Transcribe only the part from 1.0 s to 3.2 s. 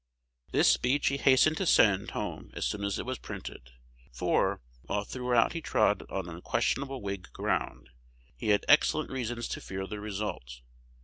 he hastened to send home as soon as it was